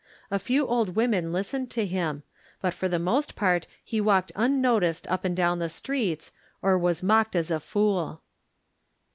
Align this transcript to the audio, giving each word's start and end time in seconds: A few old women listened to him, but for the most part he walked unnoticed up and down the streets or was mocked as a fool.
A 0.31 0.39
few 0.39 0.65
old 0.65 0.95
women 0.95 1.31
listened 1.31 1.69
to 1.69 1.85
him, 1.85 2.23
but 2.59 2.73
for 2.73 2.89
the 2.89 2.97
most 2.97 3.35
part 3.35 3.67
he 3.83 4.01
walked 4.01 4.31
unnoticed 4.35 5.05
up 5.11 5.23
and 5.23 5.35
down 5.37 5.59
the 5.59 5.69
streets 5.69 6.31
or 6.59 6.75
was 6.75 7.03
mocked 7.03 7.35
as 7.35 7.51
a 7.51 7.59
fool. 7.59 8.23